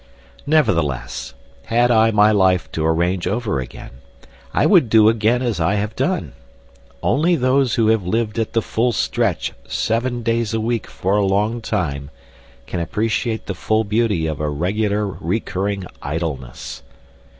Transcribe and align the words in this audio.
Nevertheless, 0.47 1.35
had 1.65 1.91
I 1.91 2.09
my 2.09 2.31
life 2.31 2.71
to 2.71 2.83
arrange 2.83 3.27
over 3.27 3.59
again, 3.59 3.91
I 4.51 4.65
would 4.65 4.89
do 4.89 5.09
again 5.09 5.43
as 5.43 5.59
I 5.59 5.75
have 5.75 5.95
done. 5.95 6.33
Only 7.03 7.35
those 7.35 7.75
who 7.75 7.85
have 7.89 8.01
lived 8.03 8.39
at 8.39 8.53
the 8.53 8.63
full 8.63 8.93
stretch 8.93 9.53
seven 9.67 10.23
days 10.23 10.55
a 10.55 10.59
week 10.59 10.87
for 10.87 11.17
a 11.17 11.23
long 11.23 11.61
time 11.61 12.09
can 12.65 12.79
appreciate 12.79 13.45
the 13.45 13.53
full 13.53 13.83
beauty 13.83 14.25
of 14.25 14.39
a 14.39 14.49
regular 14.49 15.05
recurring 15.05 15.85
idleness. 16.01 16.81